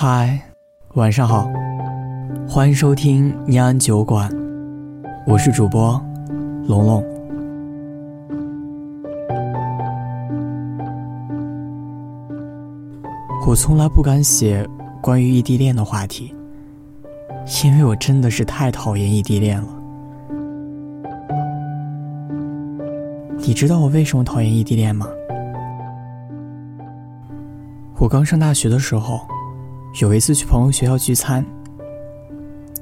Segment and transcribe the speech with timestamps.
[0.00, 0.40] 嗨，
[0.94, 1.50] 晚上好，
[2.48, 4.30] 欢迎收听念安酒馆，
[5.26, 6.00] 我是主播
[6.68, 7.04] 龙龙。
[13.44, 14.64] 我从来不敢写
[15.02, 16.32] 关于异地恋的话题，
[17.64, 19.68] 因为我真的是太讨厌异地恋了。
[23.38, 25.08] 你知道我为什么讨厌异地恋吗？
[27.96, 29.20] 我刚上大学的时候。
[29.94, 31.44] 有一次去朋友学校聚餐，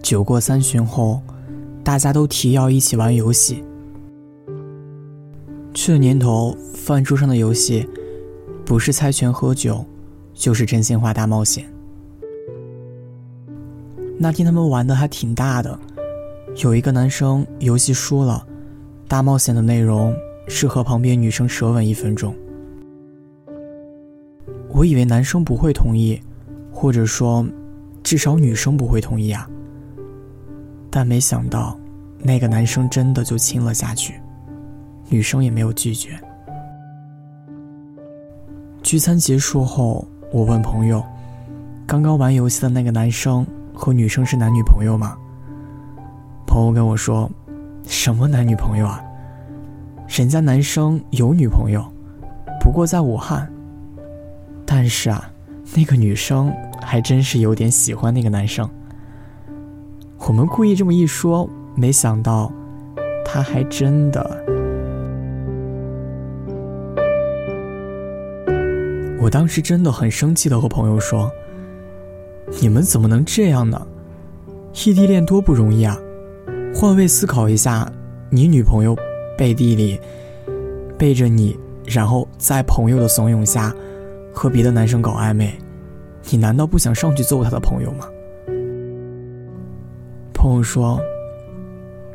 [0.02, 1.23] 酒过三巡后，
[1.82, 3.65] 大家都提要一起玩游戏。
[5.73, 7.88] 这年头，饭桌上的游戏，
[8.66, 9.82] 不是猜拳喝酒，
[10.34, 11.65] 就是真心话大冒险。
[14.18, 15.79] 那天他们玩的还挺大的，
[16.57, 18.46] 有一个男生游戏输了，
[19.09, 20.15] 大冒险的内容
[20.48, 22.34] 是和旁边女生舌吻一分钟。
[24.68, 26.20] 我以为男生不会同意。
[26.76, 27.42] 或者说，
[28.02, 29.48] 至少女生不会同意啊。
[30.90, 31.74] 但没想到，
[32.18, 34.20] 那个男生真的就亲了下去，
[35.09, 36.10] 女生也没有拒绝。
[38.82, 41.02] 聚餐结束后，我问朋友
[41.88, 45.16] ：“刚刚玩游戏的那个男生和女生是男女朋友吗？”
[46.46, 47.30] 朋友跟我说
[47.88, 49.02] ：“什么男女朋友啊？
[50.06, 51.82] 人家男生有女朋友，
[52.60, 53.51] 不过在武汉。
[54.66, 55.30] 但是啊，
[55.74, 56.54] 那个女生……”
[56.87, 58.68] 还真是有点喜欢那个男生。
[60.18, 62.52] 我们故意这么一说，没想到，
[63.24, 64.25] 他还真的。
[69.20, 71.28] 我当时真的很生气的和朋友说
[72.62, 73.84] ：“你们怎么能这样呢？
[74.72, 75.98] 异地恋多不容易啊！
[76.72, 77.91] 换位思考一下，
[78.31, 78.97] 你女朋友
[79.37, 80.00] 背地里
[80.97, 83.75] 背着你，然后在朋友的怂恿下
[84.32, 85.53] 和别的男生搞暧昧。”
[86.31, 88.09] 你难道不想上去揍他的朋友吗？
[90.34, 91.00] 朋友说：“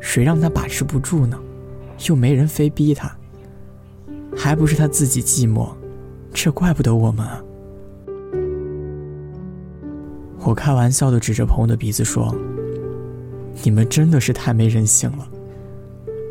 [0.01, 1.39] 谁让他把持不住呢？
[2.07, 3.11] 又没人非逼他，
[4.35, 5.69] 还不是他自己寂寞，
[6.33, 7.41] 这怪不得我们啊。”
[10.43, 12.35] 我开玩笑的指着朋友的鼻子说
[13.63, 15.27] ：“你们真的是太没人性了，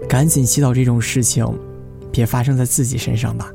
[0.09, 1.47] 赶紧祈祷这种事情
[2.13, 3.53] 别发生在自己身上吧。”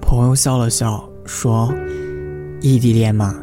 [0.00, 1.08] 朋友笑了笑。
[1.28, 1.70] 说，
[2.62, 3.36] 异地恋嘛，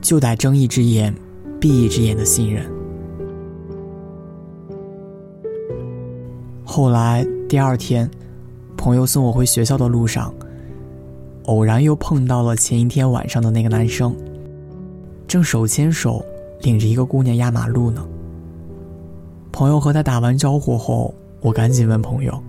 [0.00, 1.14] 就得睁一只眼
[1.60, 2.64] 闭一只眼的信任。
[6.64, 8.10] 后来第二天，
[8.78, 10.32] 朋友送我回学校的路上，
[11.44, 14.16] 偶然又碰到了前一天晚上的那个男生，
[15.26, 16.24] 正手牵手
[16.62, 18.08] 领着一个姑娘压马路呢。
[19.52, 22.42] 朋友和他打完招呼后，我赶紧问朋友：“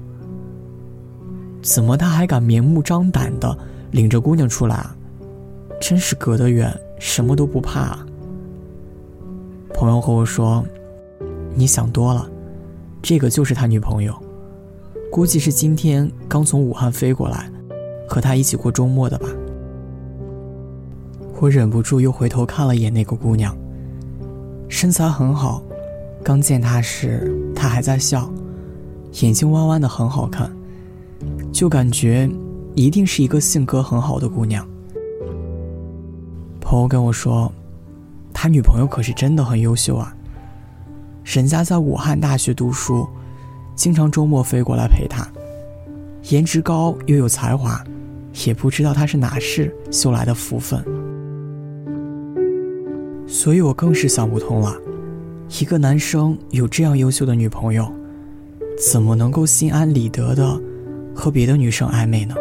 [1.61, 3.57] 怎么他还敢明目张胆的？”
[3.91, 4.95] 领着姑娘出来啊，
[5.81, 7.97] 真是隔得远，什么都不怕。
[9.73, 10.63] 朋友和我说
[11.55, 12.29] ：“你想多了，
[13.01, 14.13] 这个就是他女朋友，
[15.11, 17.49] 估计是今天刚从武汉飞过来，
[18.07, 19.27] 和他一起过周末的吧。”
[21.39, 23.57] 我忍不住又回头看了一眼那个姑娘，
[24.67, 25.63] 身材很好，
[26.21, 28.29] 刚见她时她还在笑，
[29.21, 30.51] 眼睛弯弯的很好看，
[31.53, 32.29] 就感觉。
[32.79, 34.65] 一定是一个性格很好的姑娘。
[36.61, 37.51] 朋友跟我说，
[38.33, 40.15] 他女朋友可是真的很优秀啊。
[41.25, 43.05] 人家在武汉大学读书，
[43.75, 45.27] 经常周末飞过来陪他。
[46.29, 47.83] 颜值高又有才华，
[48.45, 50.81] 也不知道他是哪世修来的福分。
[53.27, 54.73] 所以我更是想不通了，
[55.59, 57.91] 一个男生有这样优秀的女朋友，
[58.89, 60.57] 怎么能够心安理得的
[61.13, 62.33] 和别的女生暧昧呢？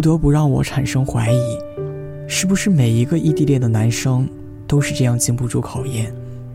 [0.00, 1.58] 不得不让我产生怀疑，
[2.26, 4.26] 是不是每一个异地恋的男生
[4.66, 6.10] 都是这样经不住考验，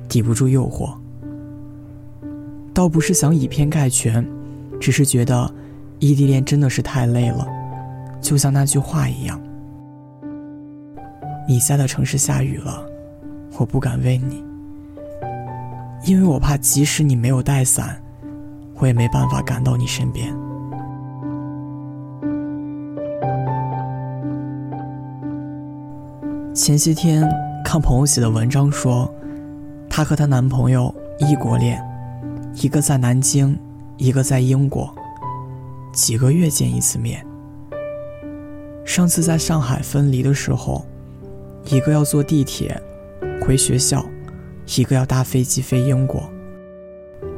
[0.10, 0.96] 抵不住诱惑？
[2.74, 4.28] 倒不是想以偏概全，
[4.80, 5.54] 只是觉得
[6.00, 7.48] 异地恋真的是太累了，
[8.20, 9.40] 就像那句话一样
[11.48, 12.84] ：“你在的城市下雨了，
[13.60, 14.44] 我不敢问你，
[16.08, 18.02] 因为我怕即使你没有带伞，
[18.80, 20.36] 我也没办法赶到你身边。”
[26.56, 27.30] 前些天
[27.66, 29.14] 看朋友写的文章说，
[29.90, 31.84] 她和她男朋友异国恋，
[32.54, 33.60] 一个在南京，
[33.98, 34.90] 一个在英国，
[35.92, 37.22] 几个月见一次面。
[38.86, 40.86] 上次在上海分离的时候，
[41.66, 42.82] 一个要坐地铁
[43.46, 44.06] 回学校，
[44.78, 46.24] 一个要搭飞机飞英国。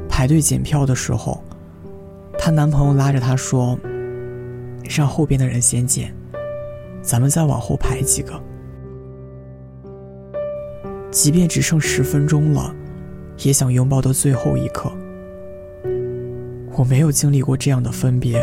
[0.07, 1.43] 排队检票的时候，
[2.37, 3.75] 她男朋友拉着她说
[4.87, 6.13] ：“让后边的人先检，
[7.01, 8.39] 咱们再往后排几个。
[11.17, 12.75] 即便只剩十分钟了，
[13.39, 14.91] 也想拥抱到最后一刻。
[16.73, 18.39] 我没有经历过这样的分别，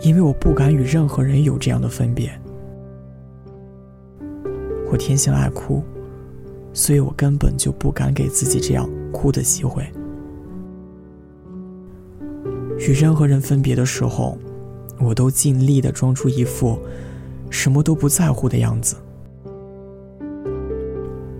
[0.00, 2.28] 因为我不敢与任何人有这样的分别。
[4.90, 5.80] 我天性爱哭，
[6.72, 9.86] 所以我根本就不敢给自己这样哭的机会。
[12.76, 14.36] 与任何人分别的时候，
[14.98, 16.76] 我都尽力的装出一副
[17.50, 18.96] 什么都不在乎的样子，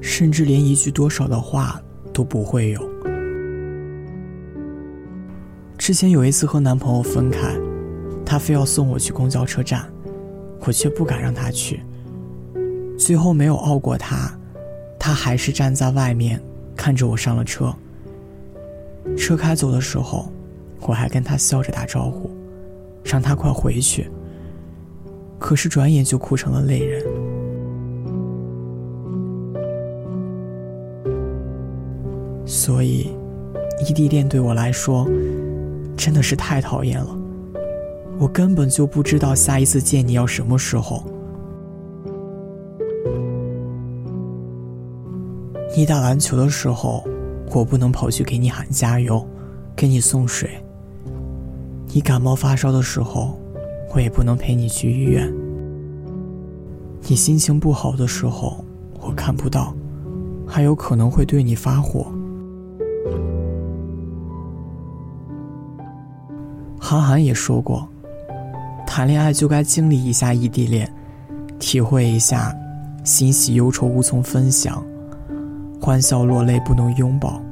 [0.00, 1.80] 甚至连一句多少的话
[2.12, 2.90] 都不会有。
[5.76, 7.54] 之前有一次和男朋友分开，
[8.24, 9.84] 他非要送我去公交车站，
[10.60, 11.80] 我却不敢让他去。
[12.98, 14.36] 最后没有拗过他，
[14.98, 16.40] 他还是站在外面
[16.76, 17.74] 看着我上了车。
[19.16, 20.32] 车开走的时候。
[20.82, 22.30] 我还跟他笑着打招呼，
[23.02, 24.08] 让他快回去。
[25.36, 27.04] 可是转眼就哭成了泪人。
[32.68, 33.10] 所以，
[33.80, 35.08] 异地恋对我来说
[35.96, 37.18] 真的是太讨厌了。
[38.18, 41.02] 我根本就不知道下一次见你要什么时候。
[45.74, 47.02] 你打篮球的时候，
[47.54, 49.26] 我不能跑去给你喊加油，
[49.74, 50.50] 给你送水。
[51.94, 53.40] 你感冒发烧的时候，
[53.94, 55.34] 我也不能陪你去医院。
[57.04, 58.62] 你心情不好的时候，
[59.00, 59.74] 我看不到，
[60.46, 62.12] 还有可能会对你发火。
[66.90, 67.87] 韩寒也说过，
[68.87, 70.90] 谈恋爱就该经历一下异地恋，
[71.58, 72.50] 体会一下
[73.05, 74.82] 欣喜忧愁无从分享，
[75.79, 77.43] 欢笑落泪不能拥抱，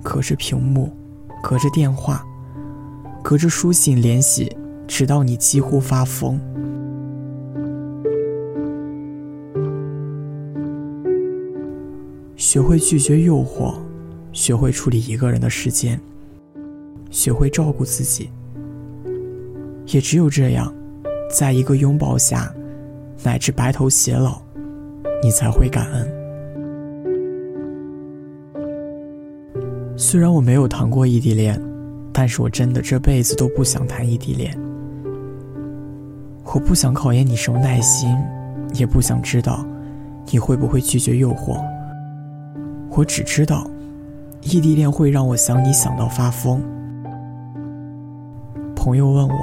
[0.00, 0.92] 隔着屏幕，
[1.42, 2.24] 隔着电话。
[3.20, 4.56] 隔着书信联系，
[4.86, 6.40] 直到你几乎发疯。
[12.36, 13.74] 学会拒绝诱惑，
[14.32, 16.00] 学会处理一个人的时间，
[17.14, 18.28] 学会照顾自己。
[19.86, 20.74] 也只有这样，
[21.30, 22.52] 在一个拥抱下，
[23.22, 24.42] 乃至白头偕老，
[25.22, 26.10] 你才会感恩。
[29.96, 31.56] 虽然我没有谈过异地恋。
[32.16, 34.56] 但是我真的这辈子都不想谈异地恋。
[36.44, 38.08] 我不想考验你什么耐心，
[38.74, 39.66] 也不想知道
[40.30, 41.60] 你会不会拒绝诱惑。
[42.90, 43.68] 我只知道，
[44.42, 46.62] 异地恋会让我想你想到发疯。
[48.84, 49.34] 朋友问我，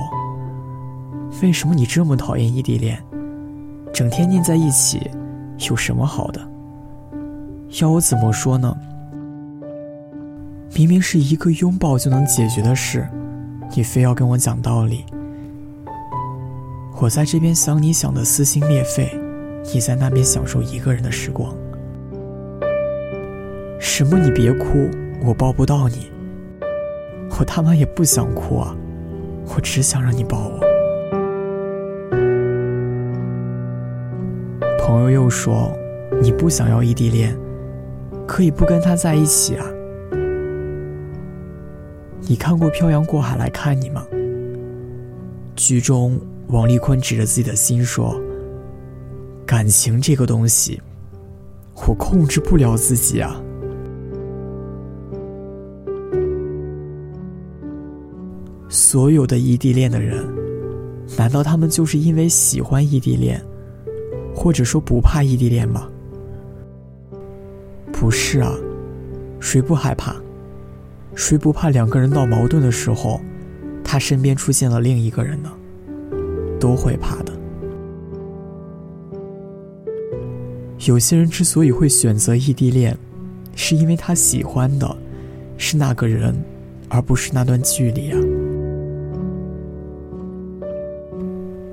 [1.42, 3.04] 为什么你这么讨厌异地恋？
[3.92, 5.10] 整天腻在一起，
[5.68, 6.40] 有什么好的？
[7.82, 8.78] 要我怎么说呢？
[10.76, 13.10] 明明是一个拥抱就能解决的事，
[13.76, 15.04] 你非要跟我讲道理。
[17.00, 19.10] 我在这边想你想的撕心裂肺，
[19.74, 21.52] 你在那边享受一个人的时光。
[23.80, 24.20] 什么？
[24.20, 24.88] 你别哭，
[25.26, 26.12] 我抱不到你。
[27.40, 28.78] 我他妈也不想哭啊，
[29.54, 30.60] 我只想让你抱我。
[34.80, 35.72] 朋友又说，
[36.22, 37.38] 你不想要异地恋，
[38.26, 39.66] 可以不跟他在一起啊。
[42.22, 44.06] 你看过《漂洋过海来看你》吗？
[45.56, 46.18] 剧中
[46.48, 48.20] 王丽坤指着自己的心说
[49.46, 50.82] ：“感情这个东西，
[51.88, 53.42] 我控制不了自己啊。”
[58.72, 60.26] 所有的异地恋的人，
[61.18, 63.40] 难道他们就是因为喜欢异地恋，
[64.34, 65.90] 或者说不怕异地恋吗？
[67.92, 68.56] 不是啊，
[69.42, 70.16] 谁不害怕？
[71.16, 73.20] 谁不怕两个人闹矛盾的时候，
[73.84, 75.52] 他身边出现了另一个人呢？
[76.58, 77.34] 都会怕的。
[80.88, 82.98] 有些人之所以会选择异地恋，
[83.54, 84.98] 是因为他喜欢的
[85.58, 86.34] 是那个人，
[86.88, 88.18] 而不是那段距离啊。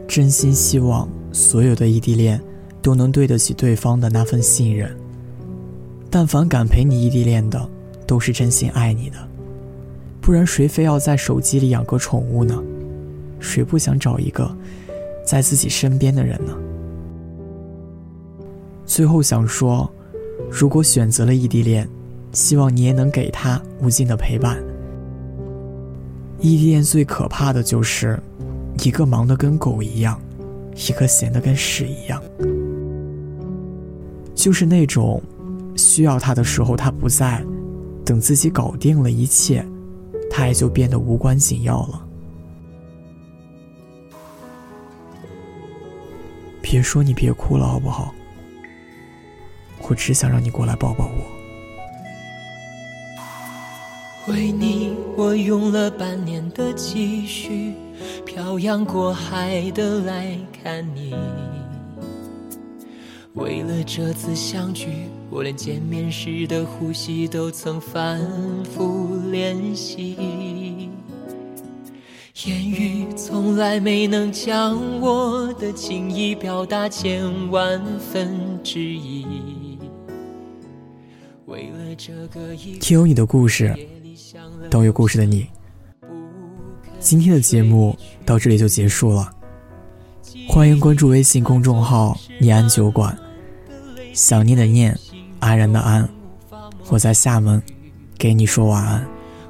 [0.08, 2.40] 真心希望所有的异地恋
[2.82, 4.90] 都能对得起对方的那份信任。
[6.10, 7.68] 但凡敢陪你异地恋的。
[8.08, 9.18] 都是真心爱你的，
[10.22, 12.58] 不然谁非要在手机里养个宠物呢？
[13.38, 14.50] 谁不想找一个
[15.26, 16.56] 在自己身边的人呢？
[18.86, 19.92] 最后想说，
[20.50, 21.86] 如果选择了异地恋，
[22.32, 24.56] 希望你也能给他无尽的陪伴。
[26.40, 28.18] 异地恋最可怕的就是，
[28.84, 30.20] 一个忙得跟狗一样，
[30.88, 32.22] 一个闲得跟屎一样，
[34.34, 35.22] 就是那种
[35.76, 37.44] 需要他的时候他不在。
[38.04, 39.62] 等自己搞定了一切，
[40.30, 42.06] 他也就变得无关紧要了。
[46.62, 48.14] 别说你别哭了，好不好？
[49.82, 51.12] 我只想让你过来抱抱我。
[54.32, 57.74] 为你，我用了半年的积蓄，
[58.28, 61.14] 漂洋过海的来看你。
[63.32, 64.88] 为了这次相聚，
[65.30, 68.20] 我连见面时的呼吸都曾反
[68.64, 70.90] 复练习。
[72.44, 79.78] 言语从来没能将我的情意表达千万分之一。
[81.46, 83.74] 为了这个听有你的故事。
[84.70, 85.46] 都有故事的你，
[87.00, 89.30] 今天的节目到这里就结束了。
[90.48, 93.16] 欢迎关注微信公众号“念安酒馆”，
[94.12, 94.98] 想念的念，
[95.38, 96.08] 安然的安，
[96.88, 97.62] 我在厦门，
[98.18, 99.06] 给你说晚安。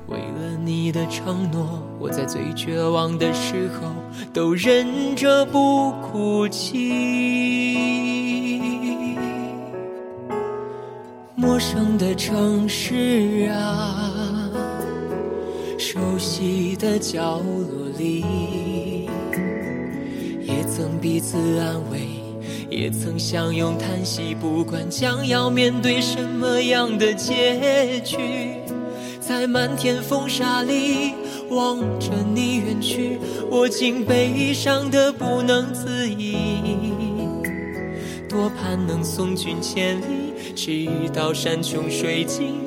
[0.09, 3.89] 为了你的承诺，我在最绝望的时候
[4.33, 7.79] 都忍着不哭泣。
[11.35, 14.08] 陌生的城市啊。
[15.91, 18.23] 熟悉的角落里，
[20.43, 22.01] 也曾彼此安慰，
[22.69, 24.35] 也曾相拥叹息。
[24.35, 28.19] 不管将要面对什么样的结局，
[29.19, 31.15] 在漫天风沙里
[31.49, 33.19] 望着你远去，
[33.51, 36.37] 我竟悲伤的不能自已。
[38.29, 42.61] 多盼能送君千里，直到山穷水尽，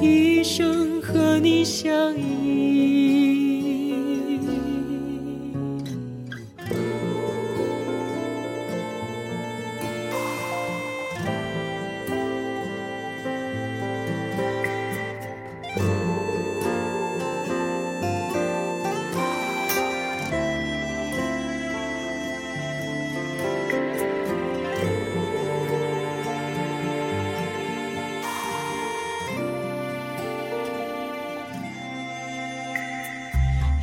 [0.00, 3.29] 一生和你相依。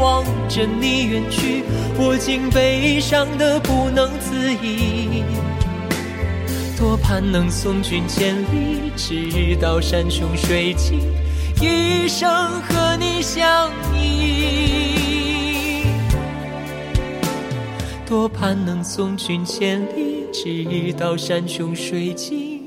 [0.00, 1.62] 望着你远去，
[1.98, 5.22] 我竟悲伤的不能自已。
[6.78, 11.00] 多盼能送君千里，直到山穷水尽，
[11.60, 12.26] 一生
[12.62, 15.84] 和你相依。
[18.08, 22.62] 多盼能送君千里，直到山穷水尽，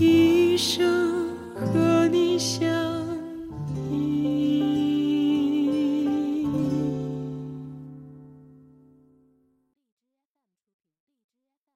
[0.00, 1.01] 一生。